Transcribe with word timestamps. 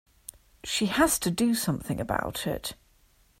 She 0.63 0.87
has 0.87 1.19
to 1.19 1.29
do 1.29 1.53
something 1.53 1.99
about 2.01 2.47
it. 2.47 2.73